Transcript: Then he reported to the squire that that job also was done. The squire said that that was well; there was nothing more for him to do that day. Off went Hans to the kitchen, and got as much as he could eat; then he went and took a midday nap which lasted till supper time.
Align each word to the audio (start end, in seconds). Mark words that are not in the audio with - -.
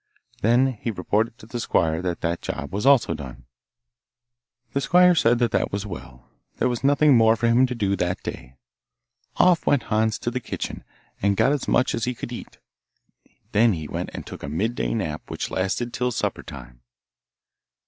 Then 0.41 0.73
he 0.81 0.89
reported 0.89 1.37
to 1.37 1.45
the 1.45 1.59
squire 1.59 2.01
that 2.01 2.21
that 2.21 2.41
job 2.41 2.73
also 2.73 3.09
was 3.13 3.17
done. 3.19 3.45
The 4.73 4.81
squire 4.81 5.13
said 5.13 5.37
that 5.37 5.51
that 5.51 5.71
was 5.71 5.85
well; 5.85 6.27
there 6.57 6.67
was 6.67 6.83
nothing 6.83 7.15
more 7.15 7.35
for 7.35 7.45
him 7.45 7.67
to 7.67 7.75
do 7.75 7.95
that 7.95 8.23
day. 8.23 8.55
Off 9.37 9.67
went 9.67 9.83
Hans 9.93 10.17
to 10.17 10.31
the 10.31 10.39
kitchen, 10.39 10.83
and 11.21 11.37
got 11.37 11.51
as 11.51 11.67
much 11.67 11.93
as 11.93 12.05
he 12.05 12.15
could 12.15 12.31
eat; 12.31 12.57
then 13.51 13.73
he 13.73 13.87
went 13.87 14.09
and 14.11 14.25
took 14.25 14.41
a 14.41 14.49
midday 14.49 14.95
nap 14.95 15.21
which 15.29 15.51
lasted 15.51 15.93
till 15.93 16.09
supper 16.11 16.41
time. 16.41 16.81